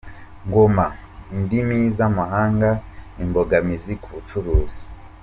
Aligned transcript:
Ngoma 0.47 0.85
Indimi 1.35 1.77
z’amahanga, 1.97 2.69
imbogamizi 3.23 3.93
ku 4.01 4.07
bucuruzi 4.15 4.81